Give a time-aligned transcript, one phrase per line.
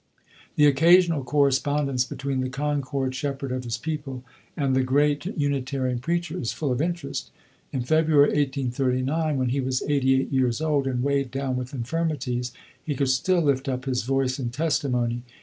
[0.55, 4.23] The occasional correspondence between the Concord shepherd of his people
[4.57, 7.29] and the great Unitarian preacher is full of interest.
[7.71, 12.51] In February, 1839, when he was eighty eight years old and weighed down with infirmities,
[12.83, 15.21] he could still lift up his voice in testimony.